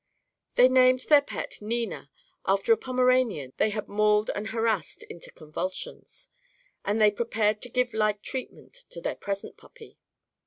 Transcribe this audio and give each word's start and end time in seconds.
They 0.55 0.67
named 0.67 1.01
their 1.09 1.21
pet 1.21 1.59
"Nina," 1.61 2.09
after 2.47 2.73
a 2.73 2.77
Pomeranian 2.77 3.53
they 3.57 3.69
had 3.69 3.87
mauled 3.87 4.31
and 4.33 4.47
harassed 4.47 5.03
into 5.11 5.29
convulsions. 5.29 6.27
And 6.83 6.99
they 6.99 7.11
prepared 7.11 7.61
to 7.61 7.69
give 7.69 7.93
like 7.93 8.23
treatment 8.23 8.73
to 8.89 8.99
their 8.99 9.13
present 9.15 9.57
puppy. 9.57 9.99